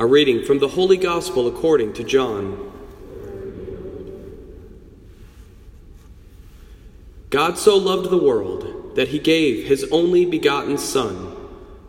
[0.00, 2.72] A reading from the Holy Gospel according to John.
[7.28, 11.36] God so loved the world that he gave his only begotten Son,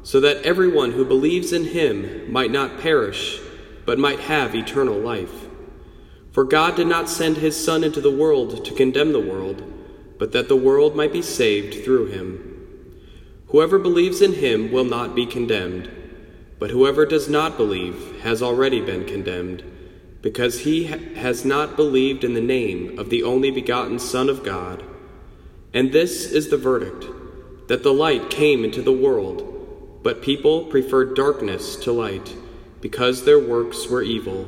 [0.04, 3.40] so that everyone who believes in him might not perish,
[3.86, 5.48] but might have eternal life.
[6.34, 9.64] For God did not send his Son into the world to condemn the world,
[10.20, 13.00] but that the world might be saved through him.
[13.48, 15.90] Whoever believes in him will not be condemned
[16.62, 19.64] but whoever does not believe has already been condemned,
[20.22, 24.44] because he ha- has not believed in the name of the only begotten Son of
[24.44, 24.84] God.
[25.74, 27.08] And this is the verdict
[27.68, 32.36] that the light came into the world, but people preferred darkness to light,
[32.80, 34.48] because their works were evil.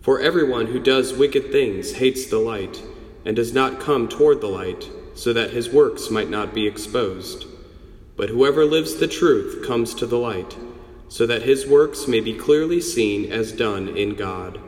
[0.00, 2.82] For everyone who does wicked things hates the light,
[3.24, 7.46] and does not come toward the light, so that his works might not be exposed.
[8.16, 10.56] But whoever lives the truth comes to the light
[11.12, 14.58] so that his works may be clearly seen as done in God.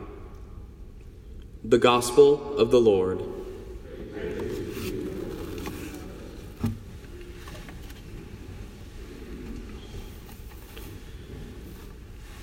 [1.63, 3.19] The Gospel of the Lord.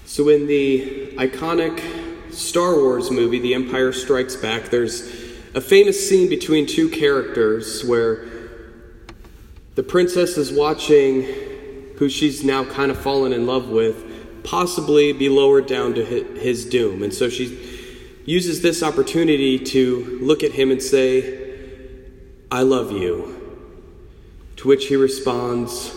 [0.05, 5.03] So, in the iconic Star Wars movie, The Empire Strikes Back, there's
[5.55, 8.27] a famous scene between two characters where
[9.77, 11.52] the princess is watching
[12.03, 16.65] who she's now kind of fallen in love with, possibly be lowered down to his
[16.65, 17.01] doom.
[17.01, 17.47] And so she
[18.25, 21.55] uses this opportunity to look at him and say,
[22.51, 23.39] I love you.
[24.57, 25.95] To which he responds,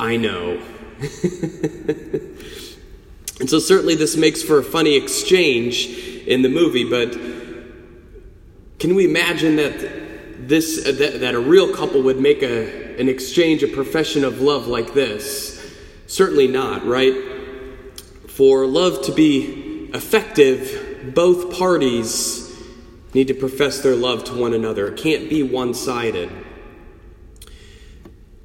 [0.00, 0.62] I know.
[3.38, 5.88] and so certainly this makes for a funny exchange
[6.26, 7.12] in the movie, but
[8.78, 10.05] can we imagine that
[10.48, 14.40] this uh, that, that a real couple would make a an exchange, a profession of
[14.40, 15.74] love like this?
[16.06, 17.14] Certainly not, right?
[18.28, 22.46] For love to be effective, both parties
[23.14, 24.88] need to profess their love to one another.
[24.88, 26.30] It can't be one sided.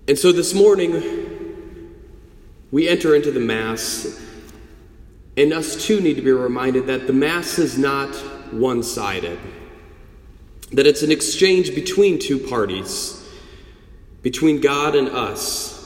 [0.07, 1.19] And so this morning,
[2.71, 4.19] we enter into the Mass,
[5.37, 8.15] and us too need to be reminded that the Mass is not
[8.53, 9.39] one sided,
[10.71, 13.21] that it's an exchange between two parties
[14.21, 15.77] between God and us.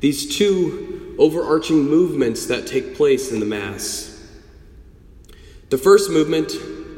[0.00, 4.08] These two overarching movements that take place in the Mass.
[5.70, 6.52] The first movement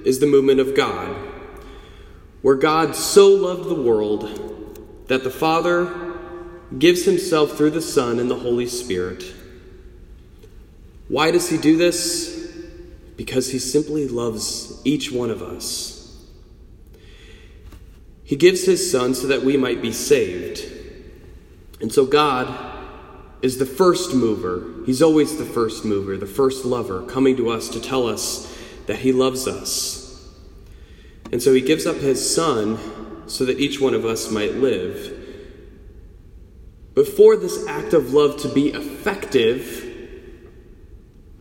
[0.05, 1.15] is the movement of God,
[2.43, 6.15] where God so loved the world that the Father
[6.79, 9.23] gives himself through the Son and the Holy Spirit.
[11.09, 12.53] Why does he do this?
[13.17, 15.94] Because he simply loves each one of us.
[18.25, 20.65] He gives his son so that we might be saved.
[21.81, 22.75] And so God
[23.43, 24.83] is the first mover.
[24.87, 28.51] He's always the first mover, the first lover, coming to us to tell us
[28.87, 30.31] that he loves us.
[31.31, 32.79] And so he gives up his son
[33.29, 35.21] so that each one of us might live.
[36.95, 39.83] But for this act of love to be effective,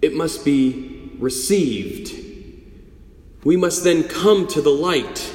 [0.02, 2.20] it must be received.
[3.46, 5.33] We must then come to the light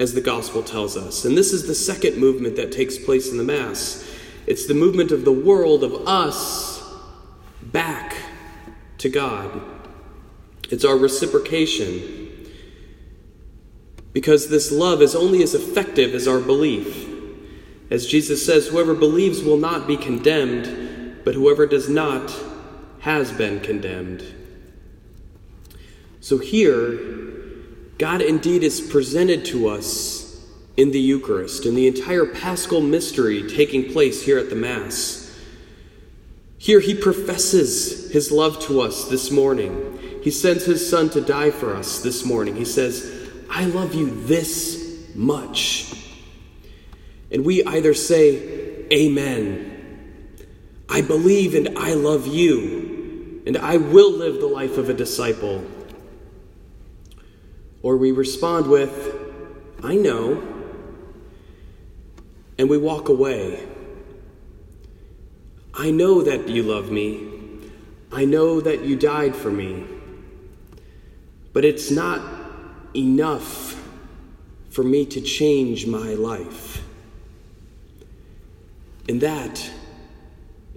[0.00, 1.26] as the gospel tells us.
[1.26, 4.02] And this is the second movement that takes place in the Mass.
[4.46, 6.82] It's the movement of the world, of us,
[7.62, 8.16] back
[8.96, 9.60] to God.
[10.70, 12.48] It's our reciprocation.
[14.14, 17.06] Because this love is only as effective as our belief.
[17.90, 22.34] As Jesus says, whoever believes will not be condemned, but whoever does not
[23.00, 24.24] has been condemned.
[26.20, 27.29] So here,
[28.00, 30.42] God indeed is presented to us
[30.78, 35.38] in the Eucharist, in the entire paschal mystery taking place here at the Mass.
[36.56, 39.98] Here he professes his love to us this morning.
[40.22, 42.56] He sends his Son to die for us this morning.
[42.56, 45.92] He says, I love you this much.
[47.30, 50.06] And we either say, Amen.
[50.88, 55.66] I believe and I love you, and I will live the life of a disciple.
[57.82, 59.14] Or we respond with,
[59.82, 60.42] I know,
[62.58, 63.66] and we walk away.
[65.72, 67.28] I know that you love me.
[68.12, 69.86] I know that you died for me.
[71.52, 72.20] But it's not
[72.94, 73.82] enough
[74.70, 76.84] for me to change my life.
[79.08, 79.70] And that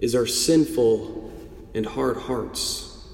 [0.00, 1.32] is our sinful
[1.74, 3.06] and hard hearts.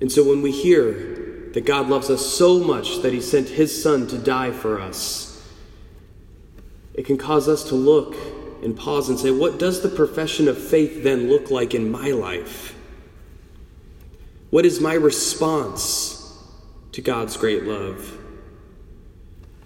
[0.00, 1.23] And so when we hear
[1.54, 5.40] that God loves us so much that he sent his son to die for us,
[6.94, 8.16] it can cause us to look
[8.64, 12.10] and pause and say, what does the profession of faith then look like in my
[12.10, 12.76] life?
[14.50, 16.36] What is my response
[16.90, 18.18] to God's great love?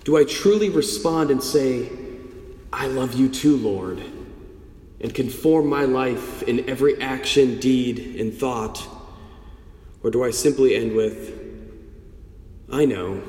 [0.05, 1.91] Do I truly respond and say,
[2.71, 4.03] I love you too, Lord,
[5.01, 8.87] and conform my life in every action, deed, and thought?
[10.03, 11.48] Or do I simply end with,
[12.71, 13.23] I know